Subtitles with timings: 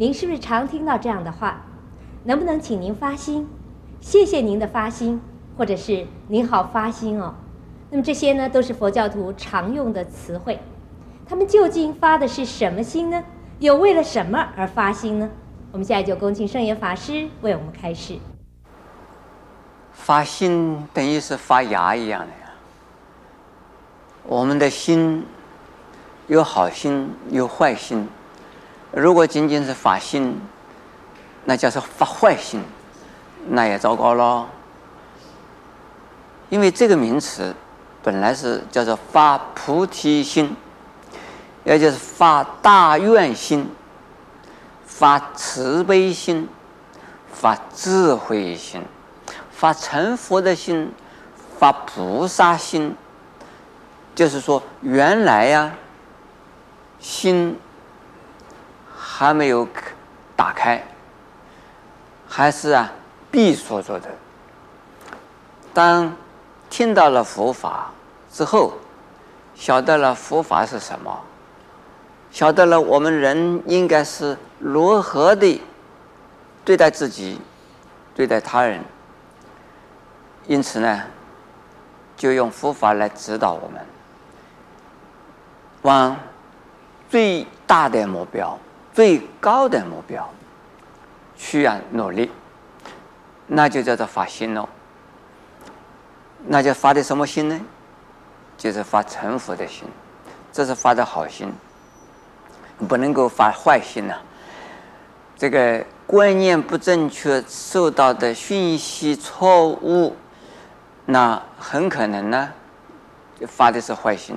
[0.00, 1.60] 您是不是常听到这样的话？
[2.22, 3.48] 能不能请您发心？
[4.00, 5.20] 谢谢您的发心，
[5.56, 7.34] 或者是您好发心哦。
[7.90, 10.60] 那么这些呢，都是佛教徒常用的词汇。
[11.26, 13.24] 他们究竟发的是什么心呢？
[13.58, 15.28] 又为了什么而发心呢？
[15.72, 18.16] 我们现在就恭请圣严法师为我们开示。
[19.92, 22.52] 发心等于是发芽一样的呀。
[24.22, 25.26] 我们的心
[26.28, 28.08] 有好心，有坏心。
[28.98, 30.40] 如果仅仅是发心，
[31.44, 32.60] 那叫做发坏心，
[33.50, 34.46] 那也糟糕喽。
[36.48, 37.54] 因为这个名词
[38.02, 40.56] 本来是叫做发菩提心，
[41.62, 43.70] 也就是发大愿心、
[44.84, 46.48] 发慈悲心、
[47.32, 48.82] 发智慧心、
[49.52, 50.92] 发成佛的心、
[51.56, 52.96] 发菩萨心，
[54.16, 55.72] 就是说原来呀、
[56.98, 57.56] 心。
[59.18, 59.66] 还没有
[60.36, 60.80] 打开，
[62.28, 62.92] 还是啊
[63.32, 64.08] 闭锁着的。
[65.74, 66.16] 当
[66.70, 67.90] 听到了佛法
[68.30, 68.74] 之后，
[69.56, 71.20] 晓得了佛法是什么，
[72.30, 75.60] 晓得了我们人应该是如何的
[76.64, 77.40] 对待自己、
[78.14, 78.84] 对待他人，
[80.46, 81.02] 因此呢，
[82.16, 83.84] 就用佛法来指导我们，
[85.82, 86.16] 往
[87.10, 88.56] 最大的目标。
[88.98, 90.28] 最高的目标，
[91.36, 92.28] 需要努力，
[93.46, 94.68] 那就叫做发心喽。
[96.48, 97.60] 那就发的什么心呢？
[98.56, 99.84] 就是发成佛的心，
[100.50, 101.52] 这是发的好心，
[102.88, 104.16] 不能够发坏心呐、
[105.36, 110.16] 这个观念不正确，受到的讯息错误，
[111.04, 112.52] 那很可能呢，
[113.46, 114.36] 发的是坏心。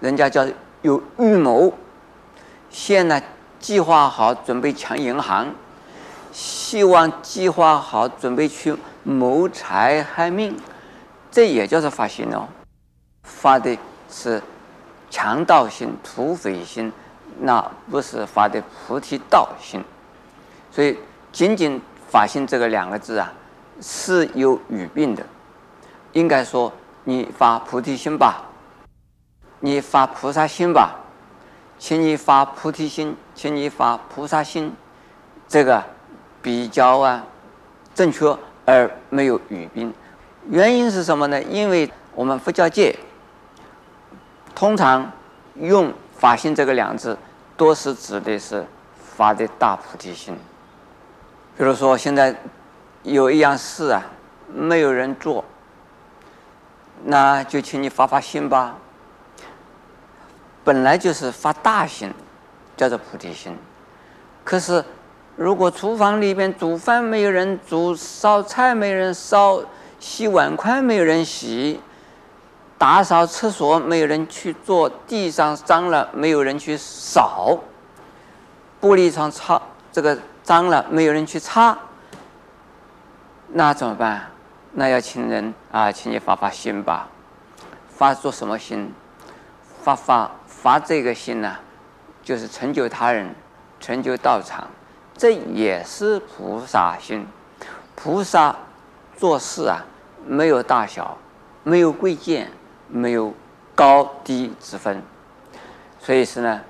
[0.00, 0.44] 人家叫
[0.82, 1.72] 有预谋，
[2.68, 3.22] 现在。
[3.64, 5.46] 计划好准备抢银行，
[6.30, 10.54] 希望计划好准备去谋财害命，
[11.30, 12.46] 这也叫做发心哦。
[13.22, 13.74] 发的
[14.10, 14.42] 是
[15.08, 16.92] 强盗心、土匪心，
[17.40, 19.82] 那不是发的菩提道心。
[20.70, 20.98] 所以，
[21.32, 23.32] 仅仅发心这个两个字啊，
[23.80, 25.24] 是有语病的。
[26.12, 26.70] 应该说，
[27.04, 28.44] 你发菩提心吧，
[29.60, 31.00] 你发菩萨心吧。
[31.78, 34.74] 请你发菩提心，请你发菩萨心，
[35.48, 35.82] 这个
[36.40, 37.24] 比较啊
[37.94, 39.92] 正确而没有语病。
[40.48, 41.42] 原因是什么呢？
[41.42, 42.96] 因为我们佛教界
[44.54, 45.10] 通常
[45.54, 47.16] 用“发心”这个两字，
[47.56, 48.64] 多是指的是
[49.16, 50.36] 发的大菩提心。
[51.56, 52.36] 比如说，现在
[53.02, 54.02] 有一样事啊，
[54.52, 55.44] 没有人做，
[57.04, 58.76] 那就请你发发心吧。
[60.62, 62.12] 本来就是发大心，
[62.76, 63.56] 叫做菩提心。
[64.44, 64.84] 可是，
[65.36, 69.62] 如果厨房里边煮饭没有人煮，烧菜没人烧，
[69.98, 71.80] 洗碗筷没有人洗，
[72.76, 77.58] 打扫厕所没有人去做，地上脏了没有人去扫，
[78.80, 81.78] 玻璃窗擦这个脏了没有人去擦，
[83.48, 84.30] 那怎么办？
[84.72, 87.08] 那要请人啊，请你发发心吧。
[87.88, 88.92] 发做什么心？
[89.82, 90.30] 发发。
[90.46, 91.56] 发这个心呢，
[92.24, 93.32] 就是成就他人，
[93.78, 94.66] 成就道场，
[95.16, 97.26] 这也是菩萨心。
[97.94, 98.56] 菩萨
[99.16, 99.84] 做事啊，
[100.26, 101.16] 没有大小，
[101.62, 102.50] 没有贵贱，
[102.88, 103.32] 没有
[103.74, 105.02] 高低之分。
[106.00, 106.60] 所以是呢，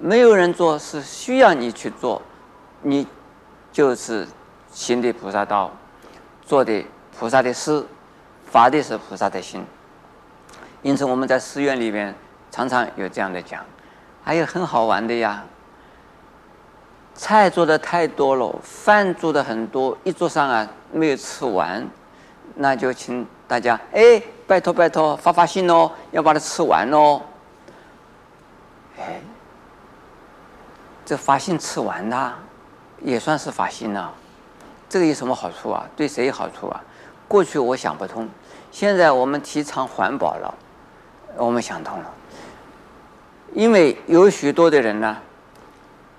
[0.00, 2.20] 没有人做是需要你去做，
[2.80, 3.06] 你
[3.70, 4.26] 就是
[4.72, 5.70] 行的菩萨道，
[6.40, 6.84] 做的
[7.18, 7.84] 菩萨的事，
[8.46, 9.64] 发的是菩萨的心。
[10.80, 12.14] 因此，我们在寺院里面。
[12.54, 13.64] 常常有这样的讲，
[14.22, 15.44] 还有很好玩的呀。
[17.14, 21.86] 菜做的太多了，饭做的很多，一桌上啊没有吃完，
[22.54, 27.20] 那就请大家哎，拜托拜托，发发心哦，要把它吃完哦。
[28.98, 29.20] 哎，
[31.04, 32.34] 这发心吃完呐，
[33.00, 34.12] 也算是发心了。
[34.88, 35.86] 这个有什么好处啊？
[35.94, 36.82] 对谁有好处啊？
[37.28, 38.28] 过去我想不通，
[38.70, 40.54] 现在我们提倡环保了，
[41.36, 42.10] 我们想通了。
[43.54, 45.16] 因为有许多的人呢，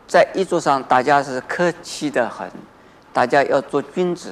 [0.07, 2.47] 在一桌上，大家是客气的很，
[3.12, 4.31] 大家要做君子，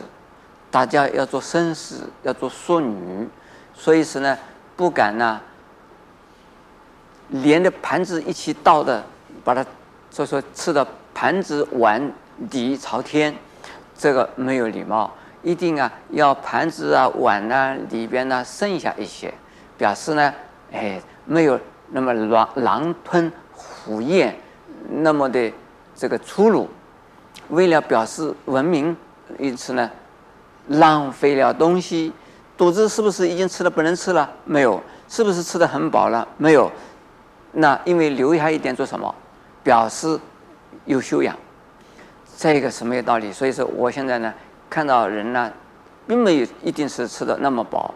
[0.69, 3.27] 大家要做绅士，要做淑女，
[3.73, 4.37] 所以是呢，
[4.75, 5.41] 不敢呢，
[7.29, 9.03] 连着盘子一起倒的，
[9.43, 9.65] 把它
[10.11, 12.11] 就说吃的盘子碗
[12.51, 13.35] 底朝天，
[13.97, 15.11] 这个没有礼貌，
[15.41, 19.33] 一定啊要盘子啊碗啊里边呢剩下一些，
[19.75, 20.31] 表示呢，
[20.71, 21.59] 哎没有。
[21.91, 24.35] 那么狼狼吞虎咽，
[24.89, 25.51] 那么的
[25.95, 26.69] 这个粗鲁，
[27.49, 28.95] 为了表示文明，
[29.37, 29.89] 因此呢，
[30.67, 32.11] 浪费了东西，
[32.57, 34.29] 肚子是不是已经吃的不能吃了？
[34.45, 36.27] 没有，是不是吃的很饱了？
[36.37, 36.71] 没有。
[37.53, 39.13] 那因为留下一点做什么？
[39.63, 40.19] 表示
[40.85, 41.35] 有修养，
[42.37, 43.31] 这个是没有道理。
[43.31, 44.33] 所以说，我现在呢，
[44.69, 45.51] 看到人呢，
[46.07, 47.93] 并没有一定是吃的那么饱，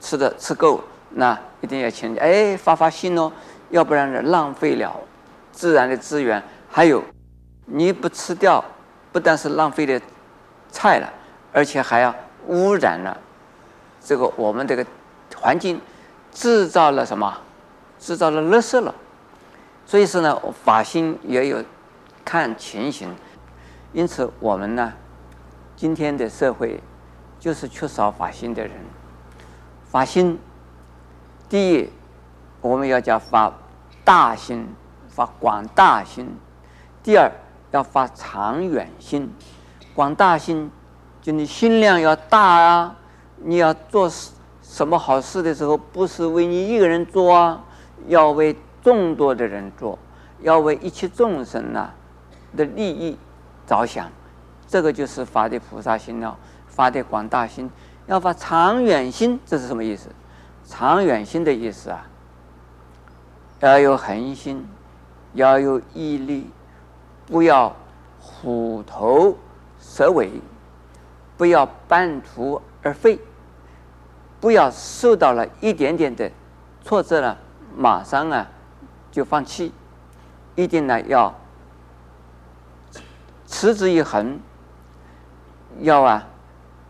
[0.00, 0.82] 吃的吃够，
[1.14, 3.30] 那一定要请哎发发心哦，
[3.70, 4.94] 要不然呢浪费了
[5.52, 6.42] 自然的资源。
[6.68, 7.02] 还有，
[7.66, 8.64] 你不吃掉，
[9.12, 10.00] 不但是浪费了
[10.70, 11.12] 菜了，
[11.52, 12.14] 而且还要
[12.48, 13.16] 污染了
[14.00, 14.84] 这个我们这个
[15.36, 15.80] 环境，
[16.32, 17.38] 制造了什么？
[18.00, 18.94] 制造了垃圾了，
[19.86, 21.64] 所以说呢，法心也有
[22.24, 23.08] 看情形，
[23.92, 24.92] 因此我们呢，
[25.76, 26.80] 今天的社会
[27.38, 28.72] 就是缺少法心的人。
[29.90, 30.38] 法心，
[31.48, 31.90] 第一，
[32.60, 33.52] 我们要叫发
[34.04, 34.66] 大心，
[35.08, 36.26] 发广大心；
[37.02, 37.30] 第二，
[37.70, 39.32] 要发长远心。
[39.94, 40.70] 广大心，
[41.22, 42.96] 就你心量要大啊！
[43.38, 44.10] 你要做
[44.62, 47.62] 什么好事的时候，不是为你一个人做啊。
[48.08, 49.98] 要为众多的人做，
[50.40, 51.90] 要为一切众生呐
[52.56, 53.16] 的利益
[53.66, 54.10] 着想，
[54.66, 56.36] 这个就是发的菩萨心了，
[56.66, 57.70] 发的广大心，
[58.06, 60.10] 要发长远心，这是什么意思？
[60.66, 62.06] 长远心的意思啊，
[63.60, 64.66] 要有恒心，
[65.34, 66.50] 要有毅力，
[67.26, 67.74] 不要
[68.18, 69.36] 虎头
[69.78, 70.30] 蛇尾，
[71.36, 73.20] 不要半途而废，
[74.40, 76.30] 不要受到了一点点的
[76.82, 77.38] 挫折了。
[77.76, 78.46] 马上啊，
[79.10, 79.72] 就放弃，
[80.54, 81.34] 一定呢要
[83.46, 84.38] 持之以恒，
[85.80, 86.26] 要啊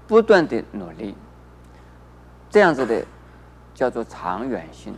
[0.06, 1.16] 不断的努力，
[2.50, 3.04] 这样子的
[3.74, 4.94] 叫做长远心。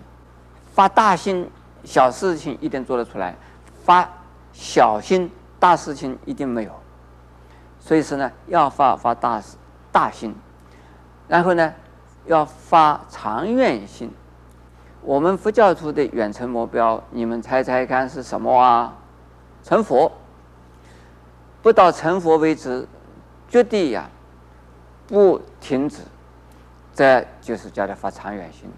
[0.72, 1.50] 发大心，
[1.84, 3.32] 小事情一定做得出来；
[3.84, 4.08] 发
[4.52, 6.70] 小心，大事情一定没有。
[7.80, 9.42] 所以说呢，要发发大
[9.90, 10.34] 大心，
[11.26, 11.72] 然后呢，
[12.26, 14.10] 要发长远心。
[15.02, 18.92] 我们佛教徒的远程目标，你们猜猜看是什么啊？
[19.62, 20.10] 成佛，
[21.62, 22.86] 不到成佛为止，
[23.48, 24.10] 绝对呀
[25.06, 26.02] 不停止，
[26.96, 28.72] 这就是叫他发长远心。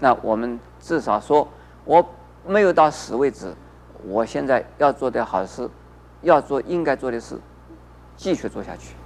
[0.00, 1.46] 那我们至少说，
[1.84, 2.04] 我
[2.44, 3.54] 没有到死为止，
[4.04, 5.70] 我现在要做的好事，
[6.22, 7.38] 要做应该做的事，
[8.16, 8.96] 继续做下去。